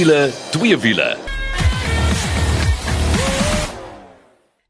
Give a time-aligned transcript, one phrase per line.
[0.00, 1.16] wiele, twee wiele.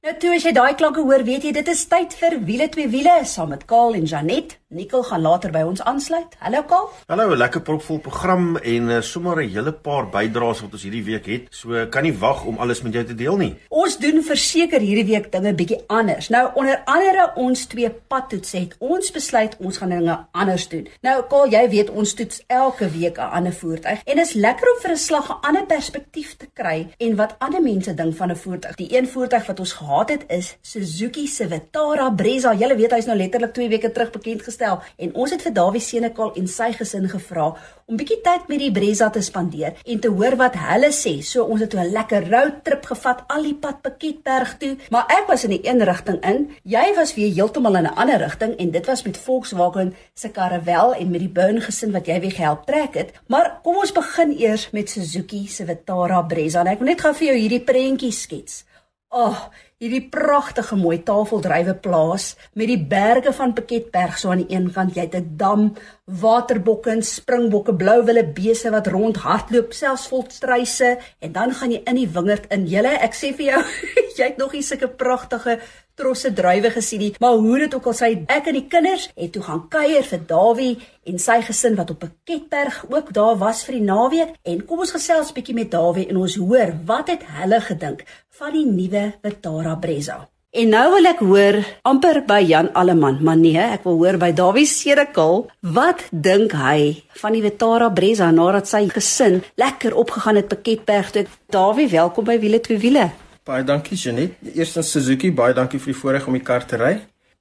[0.03, 2.91] Nou toe as jy daai klanke hoor, weet jy dit is tyd vir wiele twee
[2.91, 4.57] wiele saam met Kaal en Janet.
[4.71, 6.37] Nicole gaan later by ons aansluit.
[6.39, 6.85] Hallo Kaal.
[7.11, 11.27] Hallo, lekker propvol program en uh, sommer 'n hele paar bydraes wat ons hierdie week
[11.27, 11.49] het.
[11.51, 13.57] So kan nie wag om alles met jou te deel nie.
[13.69, 16.29] Ons doen verseker hierdie week dinge bietjie anders.
[16.29, 20.87] Nou onder andere ons twee padtoets het ons besluit ons gaan dinge anders doen.
[21.03, 24.81] Nou Kaal, jy weet ons toets elke week 'n ander voertuig en is lekker om
[24.83, 28.37] vir 'n slag 'n ander perspektief te kry en wat ander mense dink van 'n
[28.37, 28.77] voertuig.
[28.77, 32.55] Die een voertuig wat ons gehad het is Suzuki se Vitara Brezza.
[32.55, 35.55] Julle weet hy's nou letterlik 2 weke terug bekend gestel gestel en ons het vir
[35.57, 37.55] Dawie Senekal en sy gesin gevra
[37.89, 41.21] om bietjie tyd met die Brezza te spandeer en te hoor wat hulle sê.
[41.23, 45.45] So ons het 'n lekker roadtrip gevat al die pad Piketberg toe, maar ek was
[45.45, 46.51] in die een rigting in.
[46.65, 50.97] Jy was weer heeltemal in 'n ander rigting en dit was met Volkswagen se Caravelle
[50.97, 53.13] en met die Burn gesin wat jy weer gehelp trek het.
[53.27, 56.61] Maar kom ons begin eers met Suzuki se Vitara Brezza.
[56.61, 58.65] En ek wil net gou vir jou hierdie prentjie skets.
[59.09, 59.51] Oh,
[59.81, 64.93] hierdie pragtige mooi tafeldrywe plaas met die berge van Piketberg so aan die een kant,
[64.93, 65.73] jy het 'n dam,
[66.05, 71.81] waterbokke en springbokke, blou wille beeste wat rond hardloop, selfs volstruise en dan gaan jy
[71.87, 72.67] in die wingerd in.
[72.67, 73.63] Julle, ek sê vir jou,
[74.19, 75.61] jy het nog nie sulke pragtige
[76.01, 79.35] trosse druiwe gesien nie, maar hoe dit ook al sy ek en die kinders het
[79.37, 80.73] toe gaan kuier vir Dawie
[81.11, 84.81] en sy gesin wat op 'n Ketberg ook daar was vir die naweek en kom
[84.81, 88.05] ons gesels bietjie met Dawie en ons hoor wat het hulle gedink
[88.39, 90.29] van die nuwe Vitara Brezza.
[90.51, 91.57] En nou wil ek hoor
[91.87, 97.05] amper by Jan Alleman, maar nee, ek wil hoor by Dawie Sedekal, wat dink hy
[97.21, 101.27] van die Vitara Brezza nadat sy gesin lekker opgegaan het by Ketberg toe.
[101.55, 103.11] Dawie, welkom by Wiele twee wiele.
[103.51, 104.37] Baie dankie Janet.
[104.55, 106.93] Eerstens Suzuki, baie dankie vir die voorreg om die kar te ry.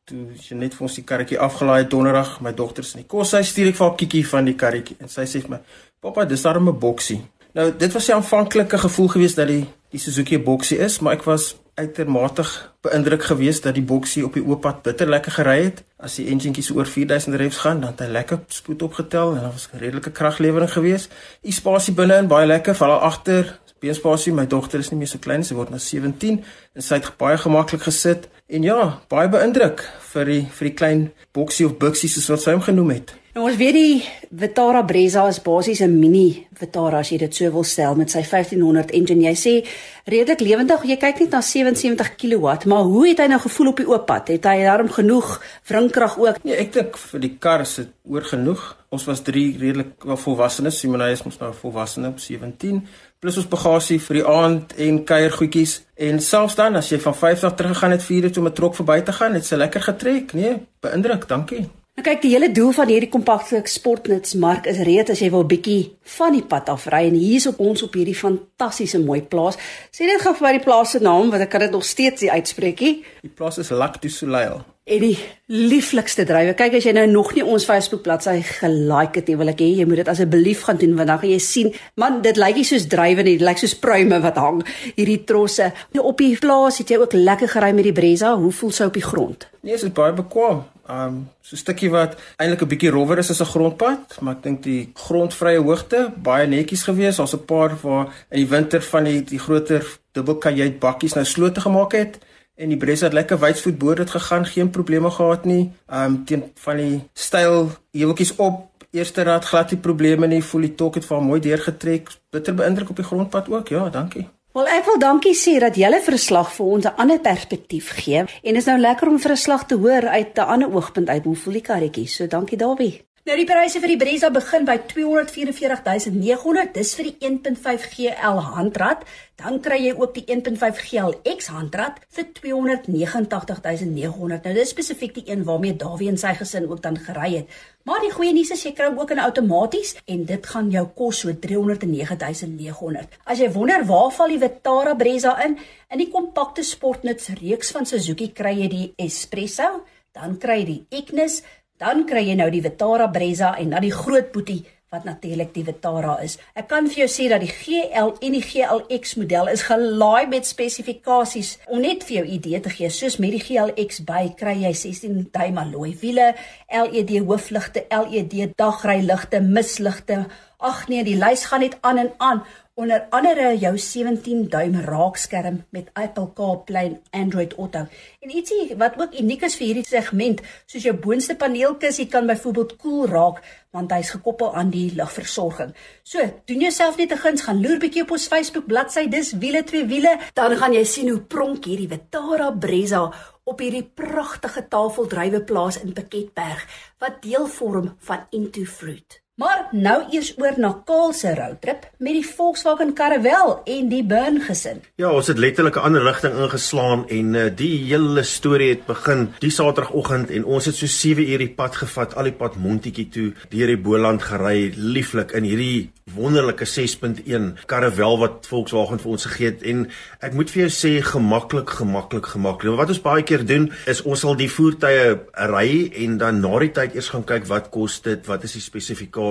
[0.10, 3.44] Toe Janet vir ons die karretjie afgelaai donderdag, my dogter se in die kos, sy
[3.46, 5.60] stuur ek vir haar kiekie van die karretjie en sy sê vir my:
[6.02, 7.20] "Pappa, dis darem 'n boksie."
[7.54, 11.14] Nou, dit was 'n aanvanklike gevoel geweest dat die die Suzuki 'n boksie is, maar
[11.14, 12.44] ek was uitermate
[12.82, 15.84] beïndruk geweest dat die boksie op die oop pad bitter lekker gery het.
[15.98, 19.42] As die enjinkie so oor 4000 revs gaan, dan het hy lekker spoed opgetel en
[19.42, 21.12] daar was 'n redelike kraglewering geweest.
[21.42, 24.34] Die spasie binne-in baie lekker, veral agter, beenspasie.
[24.34, 26.42] My dogter is nie meer so klein, sy word nou 17
[26.76, 31.08] en sy het baie gemaklik gesit en ja, baie beïndruk vir die vir die klein
[31.36, 33.16] boksie of buksie soos wat sy hom genoem het.
[33.38, 34.00] Nou ons weet die
[34.42, 38.24] Vitara Brezza is basies 'n mini Vitara as jy dit so wil stel met sy
[38.24, 39.22] 1500 engine.
[39.22, 39.68] Jy sê
[40.06, 40.84] redelik lewendig.
[40.84, 44.06] Jy kyk net na 77 kW, maar hoe het hy nou gevoel op die oop
[44.06, 44.28] pad?
[44.28, 46.44] Het hy darm genoeg wringkrag ook?
[46.44, 48.79] Nee, ek dink vir die kar is dit oor genoeg.
[48.90, 50.80] Ons was drie redelik volwassenes.
[50.80, 52.82] Simonay is mos nou volwassene op 17
[53.20, 55.74] plus ons bagasie vir die aand en kuiergoedjies
[56.08, 59.02] en selfs dan as jy van 50 teruggegaan het vir dit om 'n trok verby
[59.02, 61.68] te gaan, het sy lekker getrek, nee, beïndruk, dankie.
[62.00, 65.98] Nou kyk, die hele doel van hierdie kompakte sportnutsmark is reed as jy wil bietjie
[66.16, 69.58] van die pad af ry en hier is op ons op hierdie fantastiese mooi plaas.
[69.92, 72.32] Sê net gou vir die plaas se naam want ek kan dit nog steeds nie
[72.32, 73.04] uitspreekie.
[73.22, 75.18] Die plaas is Lac du Soleil en die
[75.50, 76.56] lieflikste drywe.
[76.58, 79.70] Kyk as jy nou nog nie ons Facebook bladsy gelike het nie, wil ek hê
[79.80, 81.70] jy moet dit asseblief gaan doen want dan gaan jy sien,
[82.02, 84.64] man, dit lyk nie soos drywe nie, dit lyk soos pruime wat hang
[84.96, 85.72] hierdie trosse.
[85.96, 88.36] Nou op die plaas het jy ook lekker gery met die Brezza.
[88.38, 89.48] Hoe voel sy op die grond?
[89.62, 90.66] Nee, dit is baie bekwam.
[90.90, 94.44] Um so 'n stukkie wat eintlik 'n bietjie rowwer is as 'n grondpad, maar ek
[94.44, 97.18] dink die grondvrye hoogte baie netjies gewees.
[97.18, 101.62] Daar's 'n paar waar in die winter van die die groter dubbelkajuit bakkies nou slote
[101.62, 102.20] gemaak het
[102.60, 105.72] en die Bressa het lekker wydsvoet bo dit gegaan, geen probleme gehad nie.
[105.88, 110.76] Um teen van die styl heuweltjies op, eerste rad glad nie probleme nie, voel die
[110.76, 112.12] tok het vir mooi deurgetrek.
[112.30, 113.72] Bitter beïndruk op die grondpad ook.
[113.72, 114.28] Ja, dankie.
[114.58, 118.56] Wel ek wil dankie sê dat 'n verslag vir ons 'n ander perspektief gee en
[118.56, 121.62] is nou lekker om verslag te hoor uit 'n ander oogpunt uit hoe voel die
[121.62, 122.08] karretjie.
[122.08, 123.09] So dankie Dawie.
[123.30, 126.72] Nou die pryse vir die Brezza begin by 244900.
[126.74, 129.04] Dis vir die 1.5 GL handrat.
[129.38, 134.42] Dan kry jy ook die 1.5 GLX handrat vir 289900.
[134.48, 137.46] Nou dis spesifiek die een waarmee Dawie en sy gesin ook dan gery het.
[137.86, 141.20] Maar die goeie nuus is jy kry ook 'n outomaties en dit gaan jou kos
[141.22, 143.06] so 309900.
[143.26, 145.60] As jy wonder waar val die Vitara Brezza in?
[145.92, 150.86] In die kompakte sportnuts reeks van Suzuki kry jy die Espresso, dan kry jy die
[150.90, 151.44] Ignis
[151.80, 155.64] Dan kry jy nou die Vitara Brezza en dan die groot boetie wat natuurlik die
[155.64, 156.36] Vitara is.
[156.58, 160.50] Ek kan vir jou sê dat die GL en die GLX model is gelaai met
[160.50, 162.90] spesifikasies om net vir jou idee te gee.
[162.92, 166.34] Soos met die GLX by kry jy 16 duim alloy wiele,
[166.68, 170.26] LED hoofligte, LED dagryligte, misligte.
[170.60, 172.44] Ag nee, die lys gaan net aan en aan.
[172.80, 177.82] Onder andere jou 17 duim raakskerm met Apple CarPlay Android Auto.
[178.24, 182.78] En ietsie wat ook uniek is vir hierdie segment, soos jou boonste paneelkussie kan byvoorbeeld
[182.80, 183.44] koel cool raak
[183.76, 185.76] want hy's gekoppel aan die lugversorging.
[186.08, 189.64] So, doen jouself net 'n guns, gaan loer bietjie op ons Facebook bladsy, dis wiele
[189.64, 193.12] twee wiele, dan gaan jy sien hoe pronk hierdie Vitara Brezza
[193.44, 196.66] op hierdie pragtige tafeldryweplaas in Piketberg
[197.00, 199.22] wat deel vorm van Into Fruit.
[199.40, 204.42] Maar nou eers oor na Kaal se roadtrip met die Volkswagen Caravelle en die Burn
[204.44, 204.82] gesin.
[205.00, 209.30] Ja, ons het letterlik 'n ander rigting ingeslaan en uh, die hele storie het begin
[209.40, 213.10] die Saterdagoggend en ons het so 7 uur die pad gevat, al die pad Montetjie
[213.10, 219.26] toe, deur die Boland gery, lieflik in hierdie wonderlike 6.1 Caravelle wat Volkswagen vir ons
[219.26, 219.88] gegee het en
[220.20, 222.76] ek moet vir jou sê gemaklik gemaklik gemaklik.
[222.76, 225.70] Wat ons baie keer doen is ons sal die voertuie ry
[226.04, 229.29] en dan na die tyd eers gaan kyk wat kos dit, wat is die spesifikasies.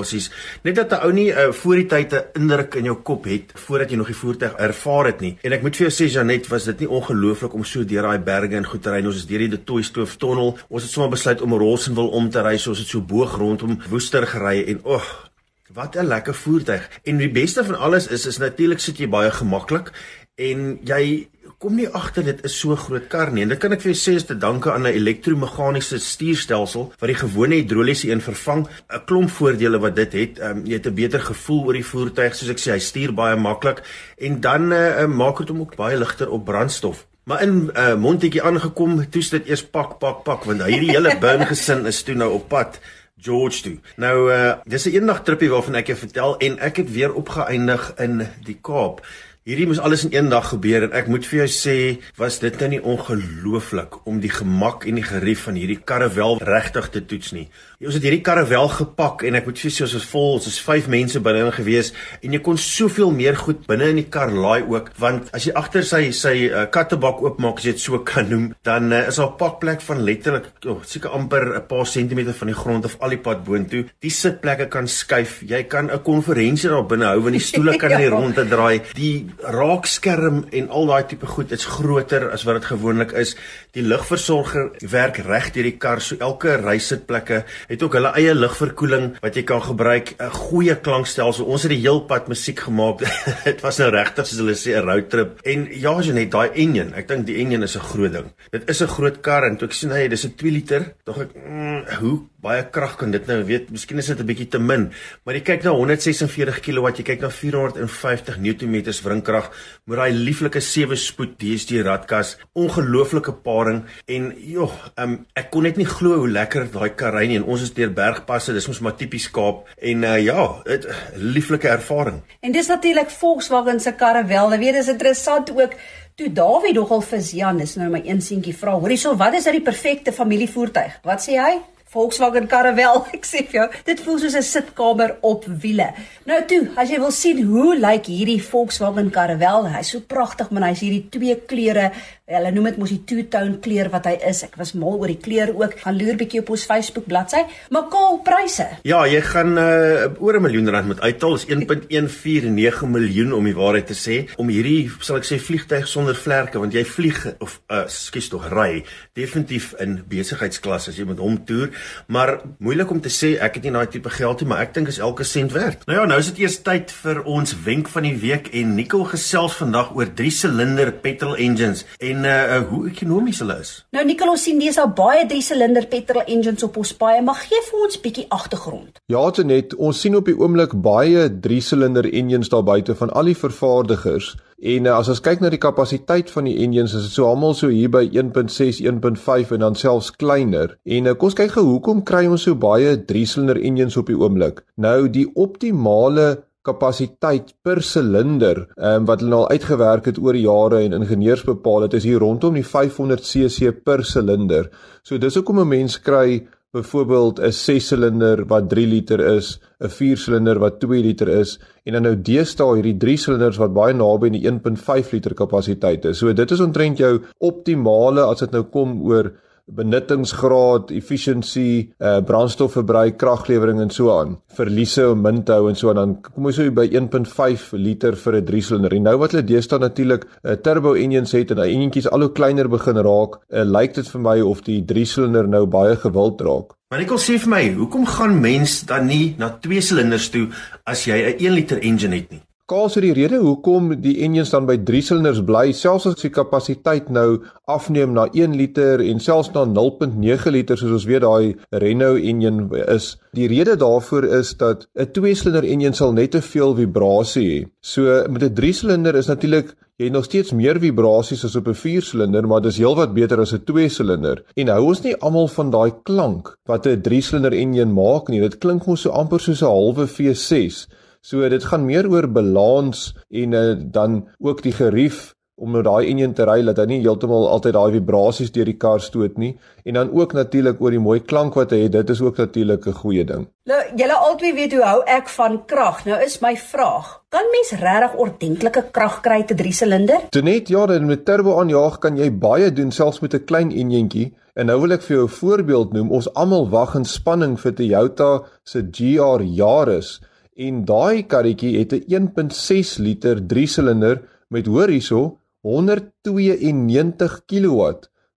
[0.62, 3.52] Net dat 'n ou nie uh, voor die tyd 'n indruk in jou kop het
[3.54, 5.36] voordat jy nog die voertuig ervaar het nie.
[5.42, 8.18] En ek moet vir jou sê Janet, was dit nie ongelooflik om so deur daai
[8.18, 9.04] berge en goed te ry.
[9.06, 10.58] Ons is deur die De Tooi Stoof tunnel.
[10.68, 13.78] Ons het sommer besluit om Rossenwil om te ry, so ons het so boog rondom
[13.88, 15.28] Woester gery en o, oh,
[15.68, 16.88] Wat 'n lekker voertuig.
[17.04, 19.92] En die beste van alles is is natuurlik sit jy baie gemaklik
[20.34, 23.42] en jy kom nie agter dit is so groot kar nie.
[23.42, 27.10] En dit kan ek vir jou sê is te danke aan 'n elektromeganiese stuurstelsel wat
[27.10, 28.68] die gewone hidroliese een vervang.
[28.68, 30.38] 'n Klomp voordele wat dit het.
[30.40, 33.36] Um, jy het 'n beter gevoel oor die voertuig, soos ek sê, hy stuur baie
[33.36, 33.82] maklik
[34.18, 37.06] en dan uh, maak dit hom ook baie ligter op brandstof.
[37.24, 41.46] Maar in uh, Montetjie aangekom, toets dit eers pak pak pak want hierdie hele burn
[41.46, 42.78] gesin is toe nou op pad.
[43.20, 43.78] George toe.
[43.96, 47.92] Nou uh dis 'n eendag trippie waarvan ek jou vertel en ek het weer opgeëindig
[47.98, 49.02] in die Kaap.
[49.48, 51.74] Hierdie moes alles in een dag gebeur en ek moet vir jou sê,
[52.20, 56.36] was dit nou nie ongelooflik om die gemak en die gerief van hierdie karre wel
[56.44, 57.46] regtig te toets nie.
[57.80, 60.34] Ons het hierdie karre wel gepak en ek moet vir jou sê ons is vol,
[60.36, 64.02] ons is 5 mense binne in gewees en jy kon soveel meer goed binne in
[64.02, 67.74] die kar laai ook want as jy agter sy sy uh, kattebak oopmaak as jy
[67.78, 71.54] dit so kan noem, dan uh, is daar 'n pakplek van letterlik oh, seker amper
[71.54, 73.86] 'n paar sentimeter van die grond af al die pad boontoe.
[74.04, 75.40] Die sitplekke kan skuif.
[75.40, 78.12] Jy kan 'n konferensie daar binne hou want die stoele kan nie ja.
[78.12, 78.82] rond te draai.
[78.92, 83.34] Die raakskerm en al daai tipe goed is groter as wat dit gewoonlik is.
[83.76, 89.10] Die lugversorger werk reg deur die kar, so elke reisitplekke het ook hulle eie lugverkoeling
[89.22, 91.44] wat jy kan gebruik, 'n goeie klankstelsel.
[91.44, 93.04] Ons het die heel pad musiek gemaak.
[93.48, 95.40] Dit was nou regtig soos hulle sê 'n road trip.
[95.44, 96.94] En ja, jy net daai enjin.
[96.94, 98.32] Ek dink die enjin is 'n groot ding.
[98.50, 101.18] Dit is 'n groot kar en toe ek sien hy, dis 'n 2 liter, tog
[101.18, 104.58] ek mm, hoe baie krag kan dit nou weet miskien is dit 'n bietjie te
[104.62, 104.92] min
[105.24, 109.50] maar jy kyk na 146 kW jy kyk na 450 Nm wrinkrag
[109.86, 115.76] met daai lieflike 7 spoed DSG radkas ongelooflike paring en joh um, ek kon net
[115.76, 118.80] nie glo hoe lekker daai kar ry nie en ons is deur bergpasse dis mos
[118.80, 120.86] maar tipies Kaap en uh, ja dit
[121.16, 125.74] lieflike ervaring en dis natuurlik Volkswagen se karre wel jy weet dis interessant ook
[126.18, 129.46] Toe Dawie nogal vir Jan is nou my een seentjie vra, hoorie so, wat is
[129.46, 130.96] uit die perfekte familievoertuig?
[131.06, 131.52] Wat sê hy?
[131.92, 133.04] Volkswagen Caravelle.
[133.16, 135.88] Ek sê vir jou, dit voel soos 'n sitkamer op wiele.
[136.28, 140.68] Nou toe, as jy wil sien hoe lyk hierdie Volkswagen Caravelle, hy's so pragtig, man,
[140.68, 141.90] hy's hierdie twee kleure
[142.28, 144.42] Hulle noem dit mos die two-tone kleur wat hy is.
[144.44, 145.78] Ek was mal oor die kleur ook.
[145.80, 147.40] Gaan loer bietjie op ons Facebook bladsy.
[147.72, 148.66] Maar kaal pryse.
[148.84, 151.38] Ja, jy gaan uh, oor 'n miljoen rand moet uithaal.
[151.40, 156.14] Is 1.149 miljoen om die waarheid te sê om hierdie sal ek sê vliegtyg sonder
[156.14, 158.84] vlerke want jy vlieg of uh, skus tog ry
[159.16, 161.72] definitief in besigheidsklas as jy met hom toer.
[162.06, 164.88] Maar moeilik om te sê ek het nie daai tipe geld nie, maar ek dink
[164.92, 165.84] is elke sent werd.
[165.88, 169.08] Nou ja, nou is dit eers tyd vir ons wenk van die week en Nicole
[169.12, 173.72] gesels vandag oor 3 silinder petrol engines en uh, hoe ekonomies hulle is.
[173.96, 177.86] Nou Nicolas sien dis al baie 3-silinder petrol engines op ons paaie, maar gee vir
[177.86, 179.00] ons bietjie agtergrond.
[179.12, 183.38] Ja, Tenet, ons sien op die oomblik baie 3-silinder engines daar buite van al die
[183.38, 184.34] vervaardigers.
[184.58, 187.54] En uh, as ons kyk na die kapasiteit van die engines, is dit so almal
[187.54, 190.74] so hier by 1.6, 1.5 en dan selfs kleiner.
[190.82, 194.18] En uh, kom ons kyk gou hoekom kry ons so baie 3-silinder engines op die
[194.18, 194.64] oomblik?
[194.82, 200.96] Nou die optimale kapasiteit per silinder um, wat hulle al uitgewerk het oor jare en
[200.98, 204.68] ingenieurs bepaal dit is hier rondom die 500 cc per silinder.
[205.06, 206.42] So dis hoekom 'n mens kry
[206.76, 211.58] byvoorbeeld 'n 6 silinder wat 3 liter is, 'n 4 silinder wat 2 liter is
[211.84, 216.04] en dan nou deesdae hierdie 3 silinders wat baie naby aan die 1.5 liter kapasiteit
[216.04, 216.18] is.
[216.18, 219.32] So dit is omtrent jou optimale as dit nou kom oor
[219.68, 224.38] benuttingsgraad, efficiency, uh brandstofverbruik, kraglewering en so aan.
[224.56, 228.16] Verliese om min te hou en so aan dan kom ons so by 1.5 liter
[228.16, 228.94] vir 'n 3 silinder.
[228.94, 232.20] En nou wat hulle deesdae natuurlik 'n uh, turbo engines het en daai enjintjies al
[232.20, 235.96] hoe kleiner begin raak, uh, lyk dit vir my of die 3 silinder nou baie
[235.96, 236.74] gewild raak.
[236.90, 240.48] Maar wil sê vir my, hoekom gaan mens dan nie na 2 silinders toe
[240.84, 242.47] as jy 'n 1 liter engine het nie?
[242.68, 246.28] Kaal so die rede hoekom die engines dan by 3 silinders bly, selfs as die
[246.28, 251.54] kapasiteit nou afneem na 1 liter en selfs na 0.9 liter soos ons weet daai
[251.80, 253.14] Renault engine is.
[253.32, 257.64] Die rede daarvoor is dat 'n 2-silinder engine sal net te veel vibrasie hê.
[257.80, 261.74] So met 'n 3-silinder is natuurlik jy het nog steeds meer vibrasies as op 'n
[261.74, 264.44] 4-silinder, maar dis heelwat beter as 'n 2-silinder.
[264.56, 268.40] En hou ons nie almal van daai klank wat 'n 3-silinder enjin maak nie.
[268.40, 270.86] Dit klink mos so amper soos 'n halwe V6.
[271.20, 276.08] So dit gaan meer oor balans en uh, dan ook die gerief om nou daai
[276.08, 279.50] enjin te ry dat hy nie heeltemal altyd daai vibrasies deur die kar stoot nie
[279.84, 282.86] en dan ook natuurlik oor die mooi klank wat hy het dit is ook natuurlik
[282.86, 283.48] 'n goeie ding.
[283.66, 286.04] Nou, julle albei weet hoe hou ek van krag.
[286.06, 290.20] Nou is my vraag, kan mens regtig ordentlike krag kry te 3 silinder?
[290.30, 293.70] Toe net ja, dan met turbo aanjaag kan jy baie doen selfs met 'n klein
[293.70, 294.34] enjintjie.
[294.54, 296.10] En nou wil ek vir jou 'n voorbeeld noem.
[296.10, 300.20] Ons almal wag in spanning vir Toyota se GR Yaris
[300.58, 307.80] en daai karretjie het 'n 1.6 liter 3 silinder met hoor hierso 192 kW.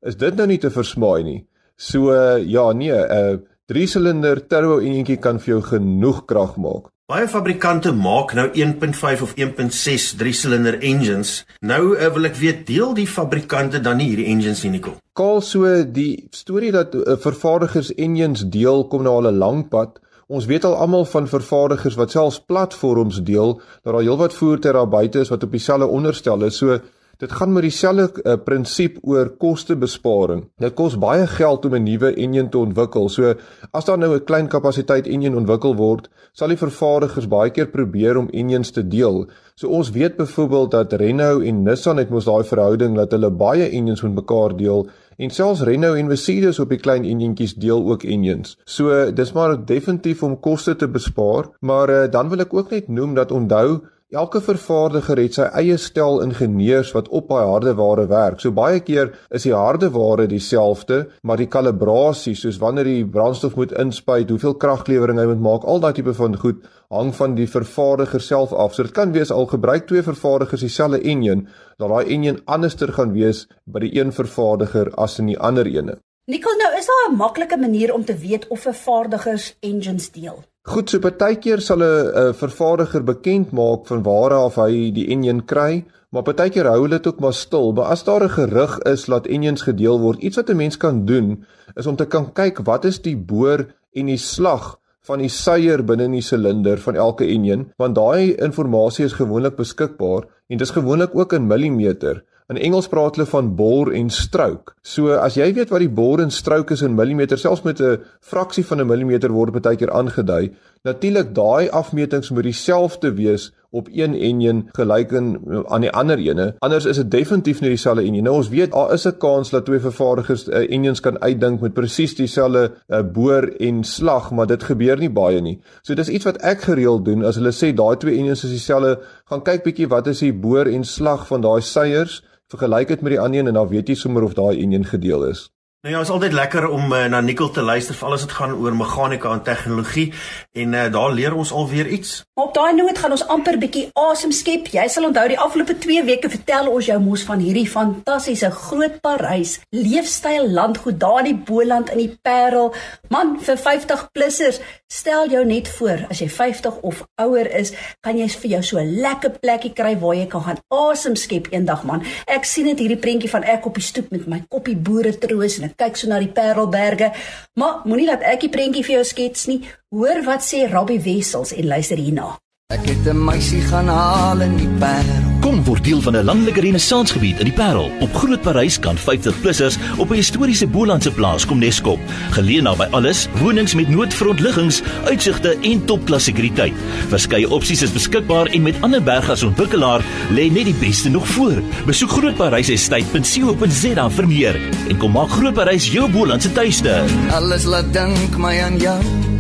[0.02, 1.46] Is dit nou nie te versmaai nie?
[1.76, 6.92] So ja, nee, 'n uh, 3 silinder turbo enjintjie kan vir jou genoeg krag maak.
[7.12, 11.42] Baie fabrikante maak nou 1.5 of 1.6 3-silinder engines.
[11.60, 15.02] Nou uh, wil ek weet, deel die fabrikante dan nie hierdie engines nie, Nicole?
[15.20, 20.00] Kaal so die storie dat uh, vervaardigers engines deel kom nou al 'n lang pad.
[20.32, 24.88] Ons weet al almal van vervaardigers wat selfs platforms deel, dat daar heelwat voertuie daar
[24.88, 26.58] buite is wat op dieselfde onderstel is.
[26.58, 26.78] So
[27.22, 30.40] Dit gaan met dieselfde uh, prinsip oor kostebesparing.
[30.58, 33.10] Dit kos baie geld om 'n nuwe enjin te ontwikkel.
[33.10, 33.34] So
[33.72, 38.18] as daar nou 'n klein kapasiteit enjin ontwikkel word, sal die vervaardigers baie keer probeer
[38.18, 39.30] om enjins te deel.
[39.56, 43.70] So ons weet byvoorbeeld dat Renault en Nissan het mos daai verhouding dat hulle baie
[43.70, 44.88] enjins met mekaar deel
[45.18, 48.58] en selfs Renault en Mercedes op die klein enjintjies deel ook enjins.
[48.66, 52.88] So dis maar definitief om koste te bespaar, maar uh, dan wil ek ook net
[52.88, 58.42] noem dat onthou Elke vervaardiger het sy eie stel ingenieurs wat op daai hardeware werk.
[58.44, 63.72] So baie keer is die hardeware dieselfde, maar die kalibrasie, soos wanneer die brandstof moet
[63.80, 66.60] inspuit, hoeveel kraglewering hy moet maak, al daai tipe van goed
[66.92, 68.76] hang van die vervaardiger self af.
[68.76, 71.48] So dit kan wees al gebruik twee vervaardigers dieselfde enjin,
[71.80, 76.02] dat daai enjin anderster gaan wees by die een vervaardiger as in die ander ene.
[76.28, 80.44] Nikkel, nou is daar 'n maklike manier om te weet of vervaardigers engines deel.
[80.62, 85.86] Goed, so partykeer sal 'n vervaardiger bekend maak van waar af hy die enjin kry,
[86.12, 87.74] maar partykeer hou hulle dit ook maar stil.
[87.74, 91.06] Maar as daar 'n gerug is dat enjins gedeel word, iets wat 'n mens kan
[91.06, 95.30] doen, is om te kan kyk wat is die boor en die slag van die
[95.30, 100.58] suier binne in die silinder van elke enjin, want daai inligting is gewoonlik beskikbaar en
[100.58, 102.24] dit is gewoonlik ook in millimeter.
[102.52, 104.74] In Engels praat hulle van bore en stroke.
[104.84, 108.02] So as jy weet wat die bore en stroke is in millimeter, selfs met 'n
[108.20, 110.52] fraksie van 'n millimeter word baie keer aangedui.
[110.84, 116.56] Natuurlik daai afmetings moet dieselfde wees op een enjin gelyk in aan die ander ene.
[116.60, 118.24] Anders is dit definitief nie dieselfde enjin.
[118.24, 121.74] Nou ons weet daar is 'n kans dat twee vervaardigers uh, enjins kan uitdink met
[121.74, 125.62] presies dieselfde uh, boor en slag, maar dit gebeur nie baie nie.
[125.82, 129.00] So dis iets wat ek gereeld doen as hulle sê daai twee enjins is dieselfde,
[129.26, 133.16] gaan kyk bietjie wat is die boor en slag van daai seiers vergelyk dit met
[133.16, 135.48] die ander een en dan weet jy sommer of daai enjin gedeel is.
[135.82, 138.52] Nou ja, is altyd lekker om uh, na Nicole te luister vir alles wat gaan
[138.54, 140.12] oor meganika en tegnologie
[140.54, 142.20] en uh, daar leer ons alweer iets.
[142.38, 144.70] Op daai noot gaan ons amper bietjie asem skep.
[144.76, 149.00] Jy sal onthou die afgelope 2 weke vertel ons jou mos van hierdie fantastiese groot
[149.02, 152.70] Parys leefstyl landgoed daar in die Boland in die Parel.
[153.10, 157.74] Man, vir 50 plussers, stel jou net voor as jy 50 of ouer is,
[158.06, 161.50] kan jy vir jou so 'n lekker plekkie kry waar jy kan gaan asem skep
[161.50, 162.06] eendag man.
[162.28, 165.58] Ek sien dit hierdie prentjie van ek op die stoep met my koppie boere troos
[165.58, 167.12] en kyk so na die Parelberge.
[167.60, 169.62] Maar moenie laat ek die prentjie vir jou skets nie.
[169.92, 172.36] Hoor wat sê Robbie Wessels en luister hierna.
[172.72, 175.24] Ek het 'n meisie gaan haal in die Parel.
[175.42, 177.92] Kom word deel van 'n landelike renissansgebied in die Parel.
[178.00, 182.00] Op Groot Parys kan 50-plussers op 'n historiese Bolandse plaas kom neskop.
[182.32, 186.74] Geleë naby alles, wonings met noodfrontliggings, uitsigte en topklas sekuriteit.
[187.08, 191.62] Verskeie opsies is beskikbaar en met ander bergas ontwikkelaar lê net die beste nog voor.
[191.86, 197.04] Besoek Groot Parys estate.co.za vir meer en kom maak Groot Parys jou Bolandse tuiste.
[197.32, 199.31] Alles laat dink my aan jou.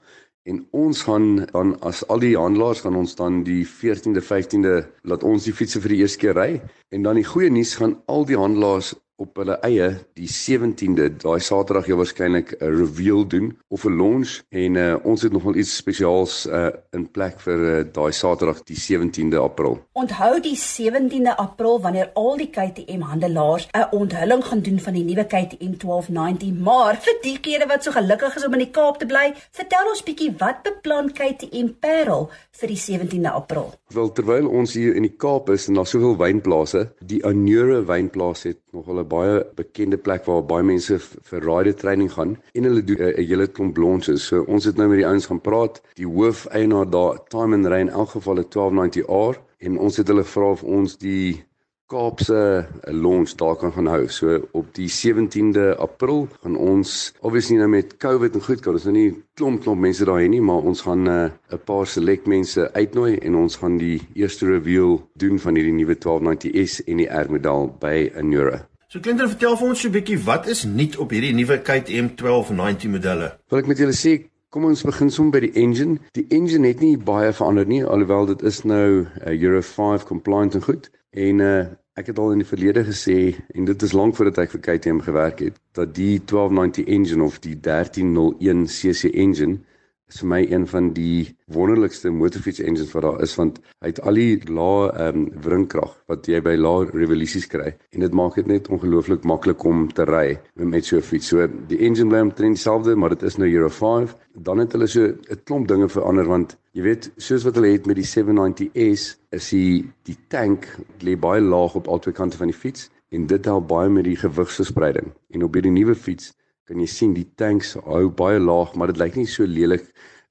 [0.46, 4.76] en ons gaan dan as al die handelaars gaan ons dan die 14de 15de
[5.10, 6.52] laat ons die fietses vir die eerste keer ry
[6.94, 11.40] en dan die goeie nuus gaan al die handelaars op hulle eie die 17de daai
[11.40, 15.76] Saterdag jy waarskynlik 'n reveal doen of 'n launch en uh, ons het nogal iets
[15.76, 19.80] spesiaals uh, in plek vir uh, daai Saterdag die 17de April.
[19.94, 25.04] Onthou die 17de April wanneer al die KTM handelaars 'n onthulling gaan doen van die
[25.04, 29.06] nuwe KTM 1290, maar vir diegene wat so gelukkig is om in die Kaap te
[29.06, 33.74] bly, vertel ons bietjie wat beplan KTM Parel vir die 17de April.
[33.94, 38.44] Wel terwyl ons hier in die Kaap is en daar soveel wynplase, die Anure wynplaas
[38.44, 42.84] het nogal 'n baie bekende plek waar baie mense vir rider training gaan en hulle
[42.84, 44.28] doen 'n hele klomp launches.
[44.28, 45.82] So ons het nou met die ouens gaan praat.
[45.96, 50.24] Die hoofeienaar daar, Time and Rain, in elk geval 'n 1290R en ons het hulle
[50.24, 51.46] vra of ons die
[51.86, 54.08] Kaapse launch daar kan gaan hou.
[54.10, 58.88] So op die 17de April gaan ons obviously nou met COVID en goed kan ons
[58.90, 61.86] nou nie klomp klomp mense daar hê nie, maar ons gaan eh, 'n uh, paar
[61.86, 66.98] select mense uitnooi en ons gaan die eerste reveal doen van hierdie nuwe 1290S en
[66.98, 68.66] die R model by Anura.
[68.88, 72.12] So Clinton, vertel vir ons so 'n bietjie wat is nuut op hierdie nuwe KTM
[72.22, 73.32] 1290 modelle?
[73.50, 75.98] Wil ek met julle sê, kom ons begin sommer by die engine.
[76.14, 80.54] Die engine het nie baie verander nie, alhoewel dit is nou uh, Euro 5 compliant
[80.54, 80.92] en goed.
[81.12, 84.52] En uh ek het al in die verlede gesê en dit is lank voordat ek
[84.52, 89.62] vir KTM gewerk het, dat die 1290 engine of die 1301 cc engine
[90.12, 94.02] is vir my een van die wonderlikste motorfiets engines wat daar is want hy het
[94.02, 98.38] al die lae ehm um, wringkrag wat jy by lae revolusies kry en dit maak
[98.40, 101.28] dit net ongelooflik maklik om te ry met so 'n fiets.
[101.28, 104.16] So die engine bly omtrent dieselfde, maar dit is nou Euro 5.
[104.34, 107.86] Dan het hulle so 'n klomp dinge verander want jy weet soos wat hulle het
[107.86, 110.68] met die 790S is die die tank
[111.00, 114.16] lê baie laag op albei kante van die fiets en dit help baie met die
[114.16, 115.14] gewigsverspreiding.
[115.30, 116.34] En op hierdie nuwe fiets
[116.66, 119.86] kan jy sien die tanks hou baie laag, maar dit lyk nie so lelik.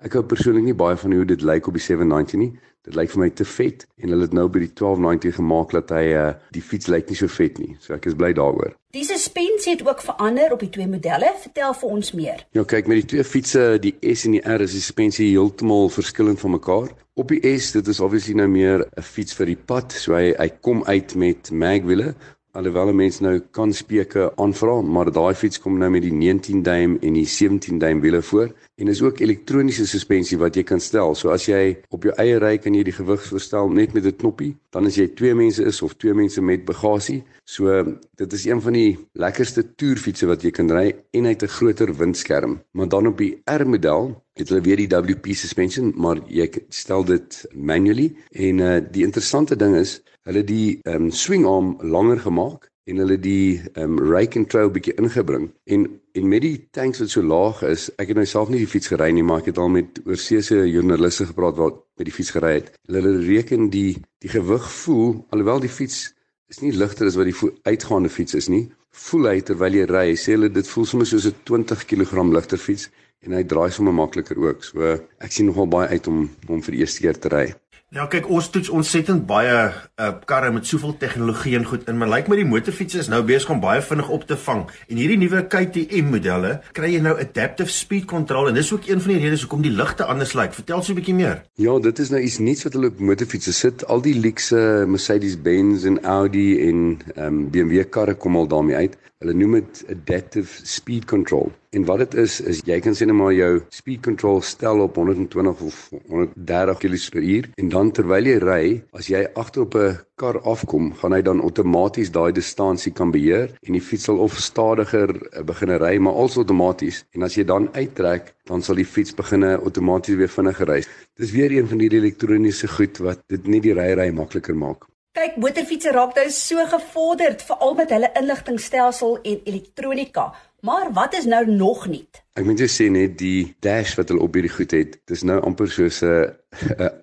[0.05, 2.53] Ek hou persoonlik nie baie van hoe dit lyk op die 790 nie.
[2.85, 5.93] Dit lyk vir my te vet en hulle het nou by die 1290 gemaak dat
[5.95, 7.79] hy uh, die fiets lyk nie so vet nie.
[7.81, 8.75] So ek is bly daaroor.
[8.93, 11.31] Die suspensie het ook verander op die twee modelle.
[11.47, 12.45] Vertel vir ons meer.
[12.53, 15.89] Ja, kyk met die twee fietses, die S en die R, is die suspensie heeltemal
[15.95, 16.93] verskillend van mekaar.
[17.17, 20.35] Op die S, dit is obviously nou meer 'n fiets vir die pad, so hy
[20.37, 22.13] hy kom uit met magwiele
[22.55, 26.97] alhoewel mense nou kan speke aanvra, maar daai fiets kom nou met die 19 duim
[27.03, 31.15] en die 17 duim wiele voor en is ook elektroniese suspensie wat jy kan stel.
[31.19, 34.17] So as jy op jou eie ry kan jy die gewig verstel net met 'n
[34.17, 37.23] knoppie, dan as jy twee mense is of twee mense met bagasie.
[37.45, 37.85] So
[38.17, 41.57] dit is een van die lekkerste toerfietsse wat jy kan ry en hy het 'n
[41.59, 42.61] groter windskerm.
[42.73, 47.05] Maar dan op die R model het hulle weer die WP suspension, maar jy stel
[47.05, 52.71] dit manually en uh, die interessante ding is hulle die um, swing arm langer gemaak
[52.91, 57.11] en hulle die um, rake and trail bietjie ingebring en en met die tanks wat
[57.11, 59.61] so laag is ek het nou self nie die fiets gery nie maar ek het
[59.63, 64.33] al met oorseese joernaliste gepraat wat met die fiets gery het hulle, reken die die
[64.37, 66.15] gewig voel alhoewel die fiets
[66.55, 68.67] is nie ligter as wat die uitgaande fiets is nie.
[69.05, 72.61] Voel hy terwyl jy ry, sê hulle dit voel sommer soos 'n 20 kg ligter
[72.67, 72.91] fiets
[73.25, 74.65] en hy draai sommer makliker ook.
[74.65, 77.47] So ek sien nogal baie uit om om vir die eerste keer te ry.
[77.95, 82.09] Ja, kyk, ons toets ontsettend baie uh, karre met soveel tegnologie en goed in, maar
[82.11, 84.65] lyk like my die motorfiets is nou besig om baie vinnig op te vang.
[84.91, 88.99] En hierdie nuwe KTM modelle, kry jy nou adaptive speed control en dis ook een
[89.05, 90.59] van die redes hoekom die ligte anders lyk.
[90.59, 91.45] Vertel so 'n bietjie meer.
[91.55, 93.87] Ja, dit is nou iets nuuts wat hulle op motorfietsse sit.
[93.87, 94.59] Al die luxe
[94.91, 98.99] Mercedes-Benz en Audi en um, BMW karre kom al daarmee uit.
[99.25, 101.47] Hulle noem dit adaptive speed control.
[101.73, 105.01] En wat dit is is jy kan sê net maar jou speed control stel op
[105.01, 105.79] 120 of
[106.13, 111.17] 130 km/h en dan terwyl jy ry, as jy agter op 'n kar afkom, gaan
[111.17, 115.73] hy dan outomaties daai distansie kan beheer en die fiets sal of stadiger eh, begin
[115.81, 117.05] ry, maar als outomaties.
[117.17, 120.83] En as jy dan uittrek, dan sal die fiets begin outomaties weer vinniger ry.
[121.17, 124.85] Dis weer een van hierdie elektroniese goed wat dit net die ry ry makliker maak.
[125.15, 130.25] Kyk, motorfietsse raak nou so gevorderd, veral met hulle inligtingstelsel en elektronika.
[130.67, 132.01] Maar wat is nou nog nie?
[132.35, 135.37] Ek moet jou sê net die dash wat hulle op hierdie goed het, dis nou
[135.47, 136.35] amper soos 'n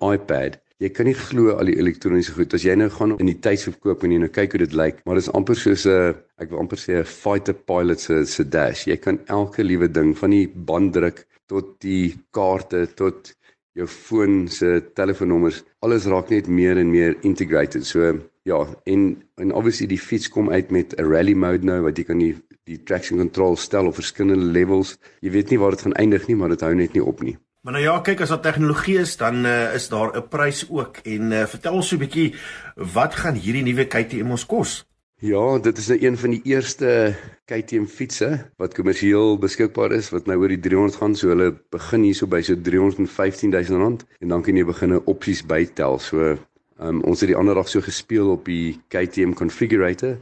[0.04, 0.60] iPad.
[0.84, 3.80] Jy kan nie glo al die elektroniese goed as jy nou gaan in die tydskrif
[3.80, 6.50] koop en jy nou kyk hoe dit lyk, maar dit is amper soos 'n ek
[6.50, 8.86] wil amper sê 'n fighter pilot se se dash.
[8.86, 13.32] Jy kan elke liewe ding van die banddruk tot die kaarte tot
[13.78, 17.86] jou foon se telefoonnommers, alles raak net meer en meer integrated.
[17.86, 18.12] So
[18.48, 22.04] ja, en en obviously die fiets kom uit met 'n rally mode nou wat jy
[22.04, 24.98] kan die die traction control stel op verskillende levels.
[25.20, 27.36] Jy weet nie waar dit gaan eindig nie, maar dit hou net nie op nie.
[27.62, 30.96] Maar nou ja, kyk as daar tegnologie is, dan uh, is daar 'n prys ook.
[31.04, 32.34] En uh, vertel ons so 'n bietjie
[32.74, 34.84] wat gaan hierdie nuwe KTM ons kos?
[35.22, 37.14] Ja, dit is nou een van die eerste
[37.46, 41.12] KTM fietsse wat kommersieel beskikbaar is wat nou oor die 300 gaan.
[41.14, 45.44] So hulle begin hierso by so 315 000 rand en dan kan jy begin opsies
[45.46, 46.00] bytel.
[46.02, 50.16] So um, ons het die ander dag so gespeel op die KTM configurator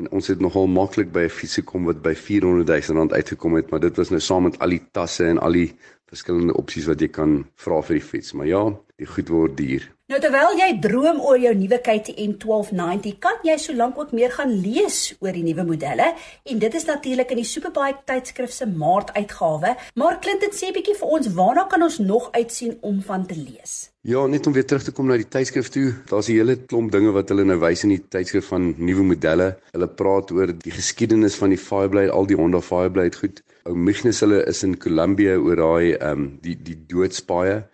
[0.00, 3.60] en ons het nogal maklik by 'n fiets gekom wat by 400 000 rand uitgekom
[3.60, 5.74] het, maar dit was nou saam met al die tasse en al die
[6.08, 8.32] verskillende opsies wat jy kan vra vir die fiets.
[8.32, 8.64] Maar ja,
[8.96, 9.95] die goed word duur.
[10.06, 14.52] Nou terwyl jy droom oor jou nuwe KTM 1290, kan jy solank ook meer gaan
[14.54, 16.12] lees oor die nuwe modelle
[16.46, 19.74] en dit is natuurlik in die Superbike tydskrif se Maart uitgawe.
[19.98, 23.74] Maar Clinton sê bietjie vir ons, waarna kan ons nog uitsien om van te lees?
[24.06, 25.88] Ja, net om weer terug te kom na die tydskrif toe.
[26.06, 29.56] Daar's 'n hele klomp dinge wat hulle nou wys in die tydskrif van nuwe modelle.
[29.74, 33.42] Hulle praat oor die geskiedenis van die Fireblade, al die Honda Fireblade goed.
[33.66, 37.64] Ou Mignus hulle is in Colombia oor daai ehm um, die die doodspaaie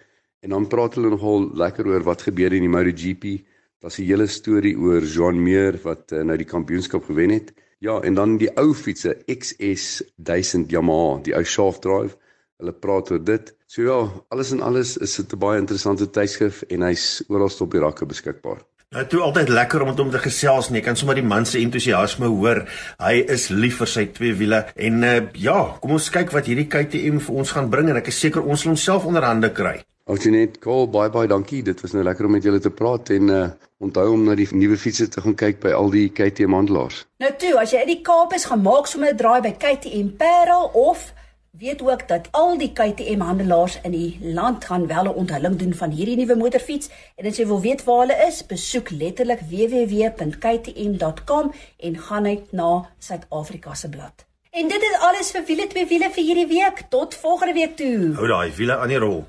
[0.42, 3.24] En dan praat hulle nogal lekker oor wat gebeur in die MotoGP.
[3.82, 7.52] Daar's 'n hele storie oor Jean Meer wat uh, nou die kampioenskap gewen het.
[7.78, 12.16] Ja, en dan die ou fietsse XS 1000 Yamaha, die ou shaft drive.
[12.58, 13.54] Hulle praat oor dit.
[13.66, 17.70] So ja, alles en alles is dit 'n baie interessante tydskrif en hy's oral op
[17.70, 18.62] die rakke beskikbaar.
[18.90, 20.78] Nou toe altyd lekker om met hom te gesels nie.
[20.78, 22.68] Ek kan sommer die man se entoesiasme hoor.
[22.98, 26.68] Hy is lief vir sy twee wiele en uh, ja, kom ons kyk wat hierdie
[26.68, 29.84] KTM vir ons gaan bring en ek is seker ons sal onsself onder hande kry.
[30.12, 31.62] Algenet, Cole, baie baie dankie.
[31.64, 33.50] Dit was nou lekker om met julle te praat en uh
[33.82, 37.02] onthou om na die nuwe fietses te gaan kyk by al die KTM handelaars.
[37.18, 40.14] Nou toe, as jy uit die Kaap is, gaan maak sommer 'n draai by KTM
[40.20, 41.10] Parel of
[41.58, 45.74] weet ook dat al die KTM handelaars in die land gaan wel 'n onthulling doen
[45.74, 51.52] van hierdie nuwe motorfiets en as jy wil weet waar hulle is, besoek letterlik www.ktm.com
[51.78, 54.24] en gaan net na Suid-Afrika se blad.
[54.50, 56.82] En dit is alles vir wiele twee wiele vir hierdie week.
[56.88, 58.14] Tot volgende week toe.
[58.14, 59.24] Hou daai wiele aan die rol.